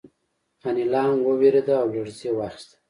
انیلا 0.67 1.01
هم 1.07 1.17
وورېده 1.27 1.73
او 1.81 1.87
لړزې 1.95 2.29
واخیسته 2.35 2.75